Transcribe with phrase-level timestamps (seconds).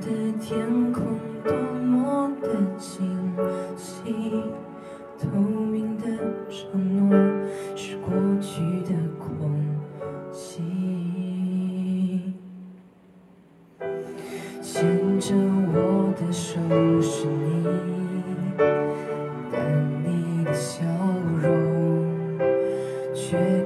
[0.00, 0.06] 的
[0.40, 1.04] 天空
[1.44, 2.48] 多么的
[2.78, 3.36] 清
[3.76, 4.32] 晰，
[5.18, 6.06] 透明的
[6.48, 7.14] 承诺
[7.76, 8.10] 是过
[8.40, 9.28] 去的空
[10.32, 10.62] 气。
[14.62, 15.34] 牵着
[15.74, 16.58] 我的手
[17.02, 17.66] 是你，
[19.52, 20.82] 但你的笑
[21.42, 22.38] 容
[23.14, 23.59] 却。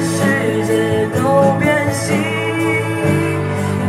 [0.00, 1.18] 世界都
[1.58, 2.14] 变形，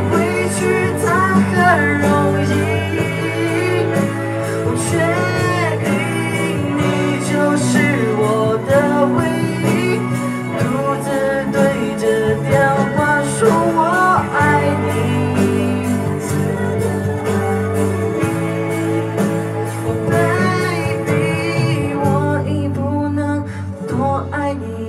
[0.09, 0.13] 回
[0.55, 0.59] 去
[1.03, 1.53] 谈何
[2.01, 2.05] 容
[2.45, 2.49] 易？
[4.63, 4.89] 我确
[5.83, 5.87] 定
[6.77, 6.79] 你
[7.29, 7.67] 就是
[8.17, 8.21] 我
[8.67, 8.71] 的
[9.17, 9.19] 唯
[9.63, 9.65] 一，
[10.59, 10.61] 独
[11.03, 11.05] 自
[11.51, 11.55] 对
[11.97, 12.03] 着
[12.47, 12.49] 电
[12.95, 12.97] 话
[13.37, 13.37] 说
[13.75, 13.79] 我
[14.33, 14.39] 爱
[14.87, 14.89] 你。
[20.09, 21.11] Baby，
[21.99, 22.05] 我
[22.47, 22.77] 已不
[23.09, 23.19] 能
[23.87, 24.86] 多爱你。